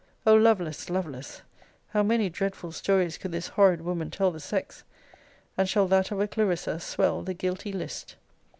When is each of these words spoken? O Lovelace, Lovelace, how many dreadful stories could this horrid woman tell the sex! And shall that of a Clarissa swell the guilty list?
O 0.25 0.33
Lovelace, 0.33 0.89
Lovelace, 0.89 1.43
how 1.89 2.01
many 2.01 2.27
dreadful 2.27 2.71
stories 2.71 3.19
could 3.19 3.31
this 3.31 3.49
horrid 3.49 3.81
woman 3.81 4.09
tell 4.09 4.31
the 4.31 4.39
sex! 4.39 4.83
And 5.59 5.69
shall 5.69 5.87
that 5.89 6.09
of 6.09 6.19
a 6.19 6.27
Clarissa 6.27 6.79
swell 6.79 7.21
the 7.21 7.35
guilty 7.35 7.71
list? 7.71 8.15